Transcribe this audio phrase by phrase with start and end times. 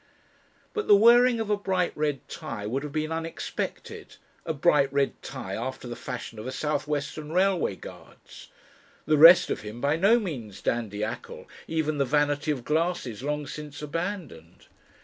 [0.73, 4.15] But the wearing of a bright red tie would have been unexpected
[4.47, 8.47] a bright red tie after the fashion of a South Western railway guard's!
[9.05, 13.79] The rest of him by no means dandiacal, even the vanity of glasses long since
[13.83, 14.65] abandoned.